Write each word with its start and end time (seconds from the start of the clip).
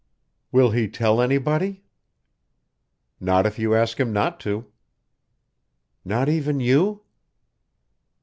"Will 0.51 0.71
he 0.71 0.87
tell 0.87 1.21
anybody?" 1.21 1.83
"Not 3.19 3.45
if 3.45 3.59
you 3.59 3.75
ask 3.75 3.99
him 3.99 4.11
not 4.11 4.39
to." 4.39 4.65
"Not 6.03 6.27
even 6.27 6.59
you?" 6.59 7.03